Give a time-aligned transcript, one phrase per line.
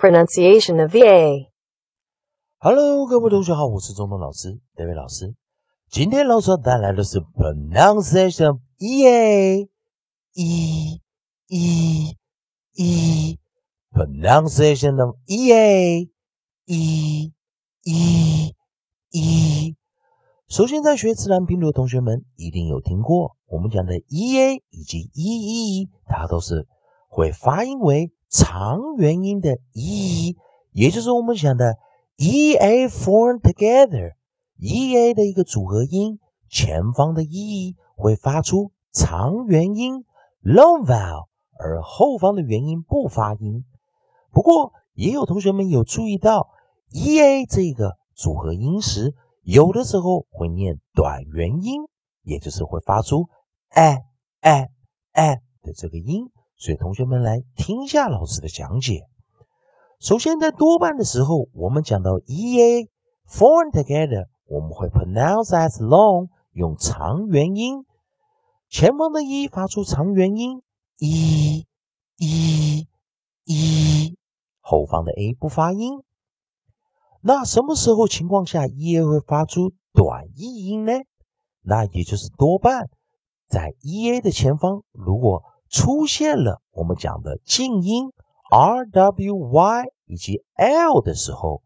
[0.00, 1.50] Pronunciation of VA.
[2.56, 5.34] Hello，各位同学好，我是中东老师，David 老师。
[5.90, 9.68] 今天老师带来的是 pronunciation EA
[10.32, 11.00] E
[11.48, 12.16] E
[12.72, 13.38] E
[13.92, 16.08] pronunciation of EA
[16.64, 17.32] E
[17.84, 18.54] E
[19.10, 19.76] E。
[20.48, 26.66] 首先，在学自然拼读的同学们一定有听过我们讲的 EA 以及 EE，它都是
[27.10, 30.36] 会发音为长元音的 E，
[30.70, 31.76] 也就是我们讲的
[32.16, 40.04] EA form together，EA 的一个组合音，前方的 E 会发出长元音
[40.44, 41.26] long vowel，
[41.58, 43.64] 而后方的元音不发音。
[44.30, 46.48] 不过，也有同学们有注意到
[46.92, 51.82] EA 这个组合音时，有的时候会念短元音，
[52.22, 53.28] 也就是会发出
[53.70, 54.04] a
[54.40, 54.68] a
[55.14, 56.30] a 的这个音。
[56.60, 59.06] 所以，同学们来听一下老师的讲解。
[59.98, 62.82] 首先，在多半的时候，我们讲到 e a
[63.26, 67.86] form together，我们会 pronounce as long，用长元音，
[68.68, 70.60] 前方的 e 发出长元音
[70.98, 71.64] e
[72.18, 72.86] e
[73.46, 74.18] e，
[74.60, 76.02] 后方的 a 不发音。
[77.22, 80.92] 那什么时候情况下 e a 会发出短译音呢？
[81.62, 82.90] 那也就是多半
[83.48, 88.12] 在 e a 的前方，如果出现了我们讲的静音
[88.50, 91.62] r w y 以及 l 的时候，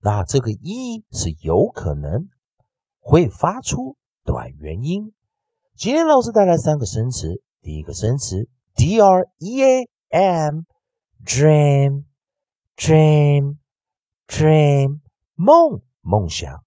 [0.00, 2.30] 那这个 e 是有可能
[2.98, 5.12] 会发出短元音。
[5.76, 12.04] 今天老师带来三个生词，第一个生词 d r e a m，dream
[12.74, 13.58] dream
[14.26, 15.00] dream
[15.34, 16.64] 梦梦想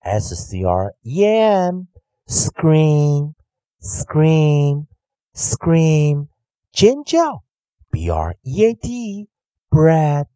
[0.00, 1.86] ，s c r e a m
[2.26, 3.32] scream
[3.80, 4.89] scream。
[5.34, 6.28] Scream
[6.72, 7.44] 尖叫
[7.90, 9.28] ，b r e a d
[9.68, 10.26] bread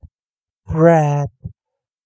[0.65, 1.29] bread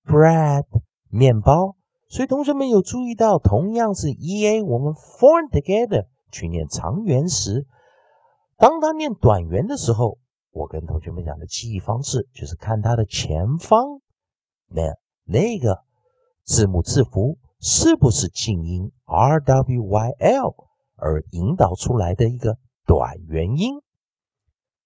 [0.04, 0.64] bread
[1.08, 1.76] 面包。
[2.08, 7.66] 所以同学们有注意到，同样是 e a，我们 form together 去念长元时，
[8.56, 10.18] 当他念短元的时候，
[10.50, 14.00] 我跟同学们讲的记忆方式就是看它的前方，
[14.68, 14.82] 那
[15.24, 15.82] 那个
[16.44, 20.54] 字母字符是不是静音 r w y l
[20.96, 22.56] 而引导出来的一个。
[22.88, 23.80] 短元音，